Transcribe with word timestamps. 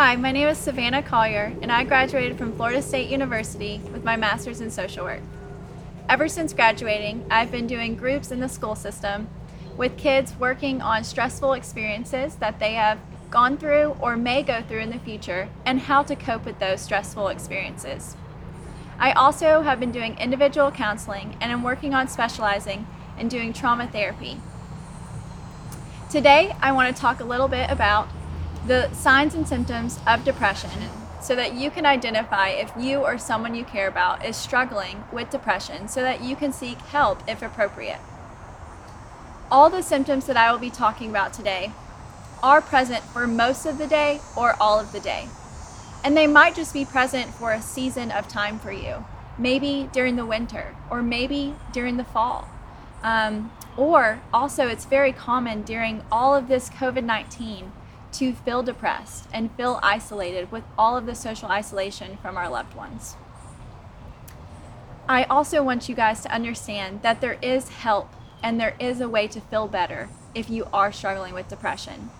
Hi, 0.00 0.14
my 0.14 0.30
name 0.30 0.46
is 0.46 0.58
Savannah 0.58 1.02
Collier, 1.02 1.52
and 1.60 1.72
I 1.72 1.82
graduated 1.82 2.38
from 2.38 2.54
Florida 2.54 2.80
State 2.80 3.10
University 3.10 3.80
with 3.92 4.04
my 4.04 4.14
master's 4.14 4.60
in 4.60 4.70
social 4.70 5.04
work. 5.04 5.22
Ever 6.08 6.28
since 6.28 6.52
graduating, 6.52 7.26
I've 7.32 7.50
been 7.50 7.66
doing 7.66 7.96
groups 7.96 8.30
in 8.30 8.38
the 8.38 8.48
school 8.48 8.76
system 8.76 9.26
with 9.76 9.96
kids 9.96 10.36
working 10.38 10.80
on 10.80 11.02
stressful 11.02 11.52
experiences 11.54 12.36
that 12.36 12.60
they 12.60 12.74
have 12.74 13.00
gone 13.28 13.58
through 13.58 13.96
or 14.00 14.16
may 14.16 14.44
go 14.44 14.62
through 14.62 14.82
in 14.82 14.90
the 14.90 15.00
future 15.00 15.48
and 15.66 15.80
how 15.80 16.04
to 16.04 16.14
cope 16.14 16.44
with 16.44 16.60
those 16.60 16.80
stressful 16.80 17.26
experiences. 17.26 18.14
I 19.00 19.10
also 19.10 19.62
have 19.62 19.80
been 19.80 19.90
doing 19.90 20.16
individual 20.20 20.70
counseling 20.70 21.36
and 21.40 21.50
am 21.50 21.64
working 21.64 21.92
on 21.92 22.06
specializing 22.06 22.86
in 23.18 23.26
doing 23.26 23.52
trauma 23.52 23.88
therapy. 23.88 24.40
Today, 26.08 26.54
I 26.62 26.70
want 26.70 26.94
to 26.94 27.02
talk 27.02 27.18
a 27.18 27.24
little 27.24 27.48
bit 27.48 27.68
about 27.68 28.08
the 28.66 28.92
signs 28.92 29.34
and 29.34 29.46
symptoms 29.46 29.98
of 30.06 30.24
depression 30.24 30.70
so 31.20 31.34
that 31.34 31.54
you 31.54 31.70
can 31.70 31.84
identify 31.84 32.48
if 32.48 32.72
you 32.78 32.98
or 32.98 33.18
someone 33.18 33.54
you 33.54 33.64
care 33.64 33.88
about 33.88 34.24
is 34.24 34.36
struggling 34.36 35.04
with 35.12 35.30
depression 35.30 35.88
so 35.88 36.02
that 36.02 36.22
you 36.22 36.36
can 36.36 36.52
seek 36.52 36.78
help 36.78 37.22
if 37.28 37.42
appropriate. 37.42 38.00
All 39.50 39.70
the 39.70 39.82
symptoms 39.82 40.26
that 40.26 40.36
I 40.36 40.52
will 40.52 40.58
be 40.58 40.70
talking 40.70 41.10
about 41.10 41.32
today 41.32 41.72
are 42.42 42.60
present 42.60 43.02
for 43.02 43.26
most 43.26 43.66
of 43.66 43.78
the 43.78 43.86
day 43.86 44.20
or 44.36 44.54
all 44.60 44.78
of 44.78 44.92
the 44.92 45.00
day. 45.00 45.28
And 46.04 46.16
they 46.16 46.26
might 46.26 46.54
just 46.54 46.72
be 46.72 46.84
present 46.84 47.34
for 47.34 47.52
a 47.52 47.62
season 47.62 48.12
of 48.12 48.28
time 48.28 48.58
for 48.58 48.70
you, 48.70 49.04
maybe 49.36 49.88
during 49.92 50.16
the 50.16 50.26
winter 50.26 50.76
or 50.90 51.02
maybe 51.02 51.54
during 51.72 51.96
the 51.96 52.04
fall. 52.04 52.48
Um, 53.02 53.50
or 53.76 54.20
also, 54.32 54.66
it's 54.66 54.84
very 54.84 55.12
common 55.12 55.62
during 55.62 56.02
all 56.10 56.34
of 56.34 56.48
this 56.48 56.68
COVID 56.68 57.04
19 57.04 57.72
to 58.12 58.32
feel 58.32 58.62
depressed 58.62 59.28
and 59.32 59.52
feel 59.52 59.80
isolated 59.82 60.50
with 60.50 60.64
all 60.76 60.96
of 60.96 61.06
the 61.06 61.14
social 61.14 61.48
isolation 61.48 62.16
from 62.22 62.36
our 62.36 62.48
loved 62.48 62.74
ones. 62.74 63.16
I 65.08 65.24
also 65.24 65.62
want 65.62 65.88
you 65.88 65.94
guys 65.94 66.20
to 66.22 66.32
understand 66.32 67.02
that 67.02 67.20
there 67.20 67.38
is 67.40 67.68
help 67.68 68.12
and 68.42 68.60
there 68.60 68.76
is 68.78 69.00
a 69.00 69.08
way 69.08 69.26
to 69.28 69.40
feel 69.40 69.66
better 69.66 70.08
if 70.34 70.50
you 70.50 70.66
are 70.72 70.92
struggling 70.92 71.34
with 71.34 71.48
depression. 71.48 72.10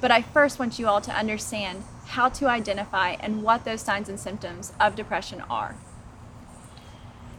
But 0.00 0.10
I 0.10 0.22
first 0.22 0.58
want 0.58 0.78
you 0.78 0.86
all 0.86 1.00
to 1.00 1.16
understand 1.16 1.84
how 2.06 2.28
to 2.30 2.48
identify 2.48 3.16
and 3.20 3.42
what 3.42 3.64
those 3.64 3.82
signs 3.82 4.08
and 4.08 4.18
symptoms 4.18 4.72
of 4.80 4.96
depression 4.96 5.42
are. 5.50 5.76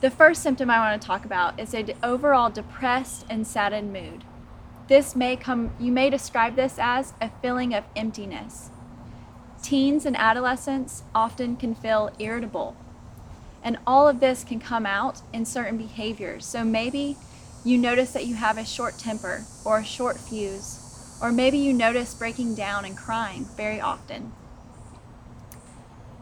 The 0.00 0.10
first 0.10 0.42
symptom 0.42 0.70
I 0.70 0.78
want 0.78 1.00
to 1.00 1.06
talk 1.06 1.24
about 1.24 1.58
is 1.58 1.74
an 1.74 1.92
overall 2.02 2.50
depressed 2.50 3.26
and 3.28 3.46
saddened 3.46 3.92
mood. 3.92 4.24
This 4.88 5.16
may 5.16 5.34
come, 5.34 5.72
you 5.80 5.90
may 5.90 6.10
describe 6.10 6.54
this 6.54 6.76
as 6.78 7.12
a 7.20 7.30
feeling 7.42 7.74
of 7.74 7.84
emptiness. 7.96 8.70
Teens 9.60 10.06
and 10.06 10.16
adolescents 10.16 11.02
often 11.12 11.56
can 11.56 11.74
feel 11.74 12.12
irritable, 12.20 12.76
and 13.64 13.78
all 13.84 14.06
of 14.06 14.20
this 14.20 14.44
can 14.44 14.60
come 14.60 14.86
out 14.86 15.22
in 15.32 15.44
certain 15.44 15.76
behaviors. 15.76 16.46
So 16.46 16.62
maybe 16.62 17.16
you 17.64 17.78
notice 17.78 18.12
that 18.12 18.26
you 18.26 18.36
have 18.36 18.58
a 18.58 18.64
short 18.64 18.96
temper 18.96 19.44
or 19.64 19.78
a 19.78 19.84
short 19.84 20.18
fuse, 20.18 21.18
or 21.20 21.32
maybe 21.32 21.58
you 21.58 21.72
notice 21.72 22.14
breaking 22.14 22.54
down 22.54 22.84
and 22.84 22.96
crying 22.96 23.44
very 23.56 23.80
often. 23.80 24.32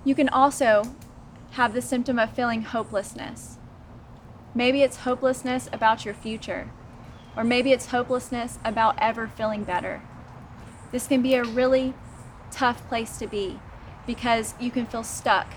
You 0.05 0.15
can 0.15 0.31
also 0.31 0.85
have 1.53 1.75
the 1.75 1.83
symptom 1.83 2.19
of 2.19 2.33
feeling 2.33 2.63
hopelessness. 2.63 3.59
Maybe 4.55 4.83
it's 4.83 4.99
hopelessness 4.99 5.69
about 5.71 6.07
your 6.07 6.15
future 6.15 6.71
or 7.37 7.45
maybe 7.45 7.73
it's 7.73 7.87
hopelessness 7.87 8.59
about 8.65 8.97
ever 8.99 9.29
feeling 9.29 9.65
better. 9.65 10.03
This 10.93 11.07
can 11.07 11.23
be 11.23 11.35
a 11.35 11.45
really 11.45 11.95
tough 12.51 12.87
place 12.89 13.19
to 13.19 13.27
be 13.27 13.59
because 14.07 14.55
you 14.61 14.71
can 14.71 14.87
feel 14.87 15.03
stuck 15.03 15.49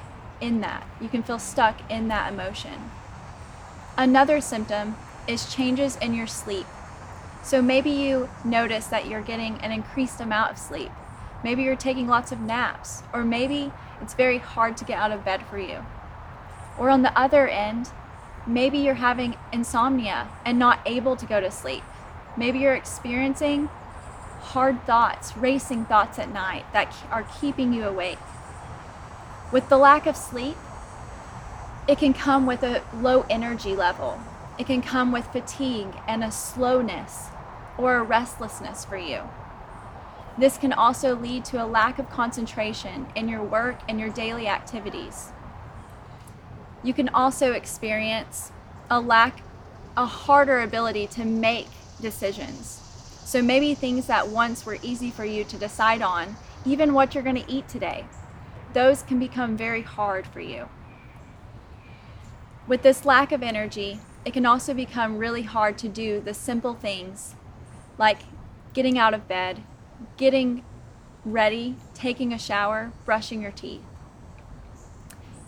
in 0.41 0.61
that. 0.61 0.87
You 0.99 1.09
can 1.09 1.23
feel 1.23 1.39
stuck 1.39 1.79
in 1.91 2.07
that 2.07 2.33
emotion. 2.33 2.91
Another 3.97 4.41
symptom 4.41 4.95
is 5.27 5.53
changes 5.53 5.95
in 5.97 6.13
your 6.13 6.27
sleep. 6.27 6.65
So 7.43 7.61
maybe 7.61 7.89
you 7.89 8.29
notice 8.43 8.87
that 8.87 9.07
you're 9.07 9.21
getting 9.21 9.57
an 9.59 9.71
increased 9.71 10.19
amount 10.19 10.51
of 10.51 10.57
sleep. 10.57 10.91
Maybe 11.43 11.63
you're 11.63 11.75
taking 11.75 12.07
lots 12.07 12.31
of 12.31 12.41
naps, 12.41 13.03
or 13.13 13.23
maybe 13.23 13.71
it's 14.01 14.13
very 14.13 14.37
hard 14.39 14.75
to 14.77 14.85
get 14.85 14.99
out 14.99 15.11
of 15.11 15.23
bed 15.23 15.45
for 15.45 15.57
you. 15.57 15.85
Or 16.77 16.89
on 16.89 17.03
the 17.03 17.17
other 17.17 17.47
end, 17.47 17.89
Maybe 18.47 18.77
you're 18.77 18.95
having 18.95 19.35
insomnia 19.51 20.29
and 20.45 20.57
not 20.57 20.79
able 20.85 21.17
to 21.17 21.25
go 21.25 21.41
to 21.41 21.51
sleep. 21.51 21.83
Maybe 22.37 22.59
you're 22.59 22.75
experiencing 22.75 23.69
hard 24.39 24.81
thoughts, 24.85 25.35
racing 25.35 25.85
thoughts 25.85 26.17
at 26.17 26.31
night 26.31 26.71
that 26.71 26.95
are 27.11 27.27
keeping 27.41 27.73
you 27.73 27.83
awake. 27.83 28.19
With 29.51 29.67
the 29.67 29.77
lack 29.77 30.05
of 30.07 30.15
sleep, 30.15 30.55
it 31.87 31.97
can 31.97 32.13
come 32.13 32.45
with 32.45 32.63
a 32.63 32.83
low 32.93 33.25
energy 33.29 33.75
level. 33.75 34.19
It 34.57 34.65
can 34.65 34.81
come 34.81 35.11
with 35.11 35.27
fatigue 35.27 35.93
and 36.07 36.23
a 36.23 36.31
slowness 36.31 37.27
or 37.77 37.95
a 37.95 38.03
restlessness 38.03 38.85
for 38.85 38.97
you. 38.97 39.23
This 40.37 40.57
can 40.57 40.71
also 40.71 41.15
lead 41.15 41.45
to 41.45 41.63
a 41.63 41.65
lack 41.65 41.99
of 41.99 42.09
concentration 42.09 43.07
in 43.15 43.27
your 43.27 43.43
work 43.43 43.79
and 43.89 43.99
your 43.99 44.09
daily 44.09 44.47
activities. 44.47 45.31
You 46.87 46.93
can 46.93 47.09
also 47.09 47.51
experience 47.51 48.53
a 48.89 49.01
lack, 49.01 49.41
a 49.97 50.05
harder 50.05 50.61
ability 50.61 51.07
to 51.07 51.25
make 51.25 51.67
decisions. 51.99 52.81
So 53.25 53.41
maybe 53.41 53.75
things 53.75 54.07
that 54.07 54.29
once 54.29 54.65
were 54.65 54.77
easy 54.81 55.11
for 55.11 55.25
you 55.25 55.43
to 55.43 55.57
decide 55.57 56.01
on, 56.01 56.37
even 56.65 56.93
what 56.93 57.13
you're 57.13 57.25
going 57.25 57.43
to 57.43 57.51
eat 57.51 57.67
today, 57.67 58.05
those 58.71 59.01
can 59.01 59.19
become 59.19 59.57
very 59.57 59.81
hard 59.81 60.25
for 60.27 60.39
you. 60.39 60.69
With 62.67 62.83
this 62.83 63.03
lack 63.03 63.33
of 63.33 63.43
energy, 63.43 63.99
it 64.23 64.31
can 64.31 64.45
also 64.45 64.73
become 64.73 65.17
really 65.17 65.41
hard 65.41 65.77
to 65.79 65.89
do 65.89 66.21
the 66.21 66.33
simple 66.33 66.73
things 66.73 67.35
like 67.97 68.19
getting 68.71 68.97
out 68.97 69.13
of 69.13 69.27
bed, 69.27 69.61
getting 70.15 70.63
ready, 71.25 71.75
taking 71.93 72.31
a 72.31 72.39
shower, 72.39 72.93
brushing 73.03 73.41
your 73.41 73.51
teeth. 73.51 73.83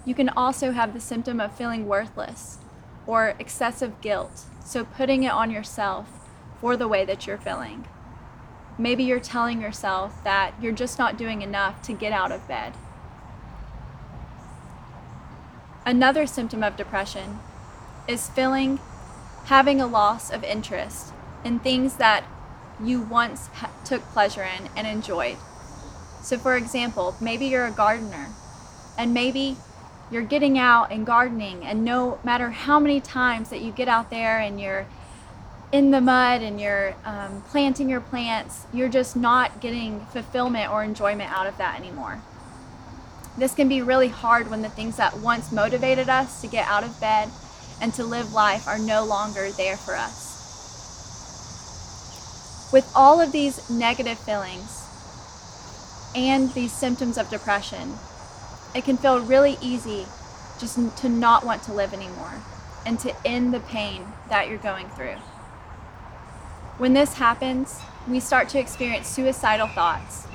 You 0.10 0.16
can 0.16 0.30
also 0.30 0.72
have 0.72 0.96
the 0.96 1.00
symptom 1.00 1.40
of 1.40 1.56
feeling 1.56 1.88
worthless 1.88 2.58
or 3.06 3.36
excessive 3.38 4.02
guilt, 4.02 4.46
so 4.66 4.84
putting 4.84 5.22
it 5.22 5.32
on 5.32 5.52
yourself 5.52 6.28
for 6.60 6.76
the 6.76 6.88
way 6.88 7.06
that 7.06 7.28
you're 7.28 7.38
feeling. 7.38 7.86
Maybe 8.76 9.04
you're 9.04 9.20
telling 9.20 9.62
yourself 9.62 10.24
that 10.24 10.56
you're 10.60 10.72
just 10.72 10.98
not 10.98 11.16
doing 11.16 11.44
enough 11.44 11.84
to 11.84 11.94
get 11.94 12.12
out 12.12 12.32
of 12.32 12.48
bed. 12.48 12.74
Another 15.86 16.26
symptom 16.26 16.64
of 16.64 16.76
depression 16.76 17.38
is 18.08 18.32
feeling 18.32 18.80
having 19.46 19.80
a 19.80 19.86
loss 19.86 20.32
of 20.32 20.44
interest 20.44 21.14
in 21.46 21.60
things 21.60 21.98
that 21.98 22.24
you 22.84 23.00
once 23.00 23.46
ha- 23.54 23.70
took 23.86 24.02
pleasure 24.06 24.42
in 24.42 24.70
and 24.76 24.88
enjoyed. 24.88 25.38
So, 26.24 26.40
for 26.40 26.58
example, 26.58 27.16
maybe 27.22 27.46
you're 27.46 27.68
a 27.68 27.72
gardener 27.72 28.30
and 28.98 29.14
maybe 29.14 29.56
you're 30.12 30.24
getting 30.24 30.58
out 30.58 30.92
and 30.92 31.06
gardening 31.06 31.64
and 31.64 31.86
no 31.86 32.20
matter 32.24 32.50
how 32.50 32.80
many 32.80 33.00
times 33.00 33.50
that 33.50 33.62
you 33.62 33.72
get 33.72 33.88
out 33.88 34.10
there 34.10 34.40
and 34.40 34.60
you're 34.60 34.86
in 35.72 35.92
the 35.92 36.02
mud 36.02 36.42
and 36.42 36.60
you're 36.60 36.96
um, 37.06 37.44
planting 37.50 37.90
your 37.90 38.02
plants 38.02 38.66
you're 38.74 38.90
just 38.90 39.16
not 39.16 39.62
getting 39.62 40.00
fulfillment 40.08 40.72
or 40.72 40.84
enjoyment 40.84 41.32
out 41.32 41.48
of 41.48 41.58
that 41.58 41.80
anymore. 41.80 42.22
This 43.38 43.54
can 43.56 43.70
be 43.70 43.82
really 43.82 44.10
hard 44.10 44.50
when 44.50 44.64
the 44.64 44.70
things 44.70 44.98
that 44.98 45.18
once 45.20 45.52
motivated 45.52 46.10
us 46.10 46.42
to 46.42 46.48
get 46.48 46.68
out 46.68 46.84
of 46.84 47.00
bed 47.00 47.30
and 47.82 47.94
to 47.94 48.04
live 48.04 48.34
life 48.34 48.68
are 48.68 48.80
no 48.80 49.06
longer 49.06 49.52
there 49.52 49.78
for 49.78 49.96
us. 49.96 50.28
With 52.74 52.92
all 52.94 53.22
of 53.22 53.32
these 53.32 53.70
negative 53.70 54.20
feelings 54.20 54.84
and 56.16 56.52
these 56.54 56.74
symptoms 56.74 57.18
of 57.18 57.30
depression 57.30 57.94
it 58.76 58.84
can 58.84 58.98
feel 58.98 59.20
really 59.20 59.58
easy 59.62 60.06
just 60.60 60.98
to 60.98 61.10
not 61.10 61.46
want 61.46 61.64
to 61.64 61.74
live 61.74 61.94
anymore 61.94 62.34
and 62.86 63.00
to 63.00 63.16
end 63.26 63.54
the 63.54 63.60
pain 63.60 64.06
that 64.30 64.48
you're 64.48 64.58
going 64.58 64.90
through. 64.90 65.16
When 66.78 66.94
this 66.94 67.16
happens, 67.16 67.82
we 68.08 68.20
start 68.20 68.50
to 68.50 68.60
experience 68.60 69.08
suicidal 69.08 69.68
thoughts. 69.68 70.28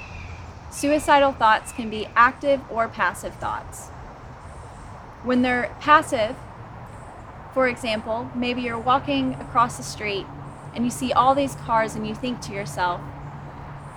Suicidal 0.71 1.33
thoughts 1.33 1.73
can 1.73 1.89
be 1.89 2.09
active 2.17 2.61
or 2.71 2.89
passive 2.89 3.35
thoughts. 3.37 3.89
When 5.23 5.43
they're 5.43 5.75
passive, 5.81 6.37
for 7.55 7.69
example, 7.69 8.31
maybe 8.35 8.63
you're 8.63 8.79
walking 8.79 9.35
across 9.35 9.77
the 9.77 9.83
street 9.83 10.27
and 10.75 10.85
you 10.85 10.91
see 10.91 11.13
all 11.13 11.35
these 11.35 11.55
cars 11.55 11.95
and 11.95 12.07
you 12.07 12.15
think 12.15 12.41
to 12.43 12.53
yourself, 12.53 13.01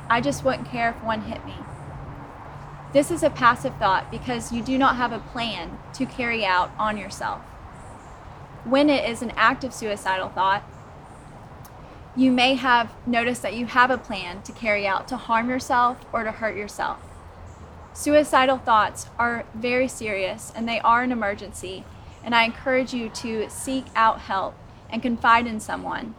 I 0.10 0.22
just 0.22 0.46
wouldn't 0.46 0.70
care 0.70 0.92
if 0.92 1.04
one 1.04 1.24
hit 1.24 1.44
me. 1.46 1.56
This 2.94 3.12
is 3.12 3.22
a 3.22 3.30
passive 3.30 3.76
thought 3.76 4.10
because 4.10 4.54
you 4.54 4.64
do 4.64 4.78
not 4.78 4.96
have 4.96 5.12
a 5.12 5.20
plan 5.20 5.78
to 5.94 6.06
carry 6.06 6.46
out 6.46 6.72
on 6.80 6.98
yourself. 6.98 7.42
When 8.64 8.90
it 8.90 9.10
is 9.10 9.22
an 9.22 9.34
active 9.36 9.74
suicidal 9.74 10.30
thought, 10.30 10.64
you 12.16 12.32
may 12.32 12.56
have 12.56 12.94
noticed 13.06 13.42
that 13.42 13.56
you 13.56 13.66
have 13.66 13.92
a 13.92 13.98
plan 13.98 14.42
to 14.44 14.54
carry 14.54 14.88
out 14.88 15.08
to 15.10 15.18
harm 15.18 15.50
yourself 15.50 16.04
or 16.14 16.24
to 16.24 16.32
hurt 16.32 16.56
yourself. 16.56 17.00
Suicidal 17.94 18.58
thoughts 18.58 19.08
are 19.20 19.46
very 19.54 19.88
serious 19.88 20.54
and 20.56 20.68
they 20.68 20.80
are 20.80 21.04
an 21.04 21.12
emergency, 21.12 21.84
and 22.24 22.34
I 22.34 22.44
encourage 22.44 22.94
you 22.94 23.10
to 23.10 23.50
seek 23.50 23.86
out 23.96 24.22
help 24.22 24.56
and 24.90 25.02
confide 25.02 25.46
in 25.46 25.60
someone. 25.60 26.16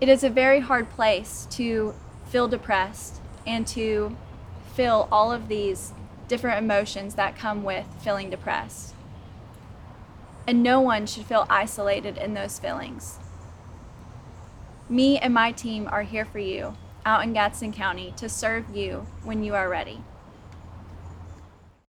It 0.00 0.08
is 0.08 0.22
a 0.22 0.30
very 0.30 0.60
hard 0.60 0.88
place 0.88 1.48
to 1.50 1.94
feel 2.28 2.46
depressed 2.46 3.20
and 3.48 3.66
to 3.66 4.14
feel 4.74 5.08
all 5.10 5.32
of 5.32 5.48
these 5.48 5.92
different 6.28 6.62
emotions 6.62 7.14
that 7.14 7.36
come 7.36 7.64
with 7.64 7.86
feeling 8.00 8.28
depressed. 8.30 8.94
And 10.46 10.62
no 10.62 10.80
one 10.80 11.06
should 11.06 11.24
feel 11.24 11.46
isolated 11.50 12.18
in 12.18 12.34
those 12.34 12.58
feelings. 12.58 13.18
Me 14.88 15.18
and 15.18 15.34
my 15.34 15.50
team 15.50 15.88
are 15.90 16.02
here 16.02 16.24
for 16.24 16.38
you 16.38 16.76
out 17.04 17.24
in 17.24 17.32
Gadsden 17.32 17.72
County 17.72 18.12
to 18.18 18.28
serve 18.28 18.76
you 18.76 19.06
when 19.24 19.42
you 19.42 19.54
are 19.54 19.68
ready. 19.68 20.02